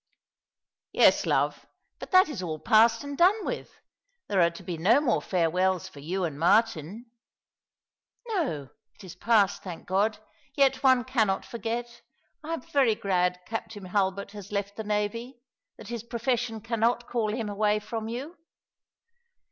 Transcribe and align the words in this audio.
"Yes, 0.93 1.27
love; 1.27 1.67
but 1.99 2.09
that 2.09 2.27
is 2.27 2.41
all 2.41 2.57
past 2.57 3.03
and 3.03 3.15
done 3.15 3.45
with. 3.45 3.69
There 4.29 4.41
are 4.41 4.49
to 4.49 4.63
be 4.63 4.75
no 4.75 4.99
more 4.99 5.21
farewells 5.21 5.87
for 5.87 5.99
you 5.99 6.23
and 6.23 6.39
Martin."" 6.39 7.11
No, 8.29 8.69
it 8.95 9.03
is 9.03 9.13
past, 9.13 9.61
thank 9.61 9.85
God! 9.85 10.17
Yet 10.55 10.81
one 10.81 11.03
cannot 11.03 11.45
forget. 11.45 12.01
I 12.43 12.55
am 12.55 12.61
very 12.63 12.95
glad 12.95 13.41
Captain 13.45 13.85
Hulbert 13.85 14.31
has 14.31 14.51
left 14.51 14.75
the 14.75 14.83
navy— 14.83 15.39
that 15.77 15.89
his 15.89 16.01
profession 16.01 16.61
cannot 16.61 17.07
call 17.07 17.31
him 17.31 17.47
away 17.47 17.77
from 17.77 18.07
you." 18.07 18.37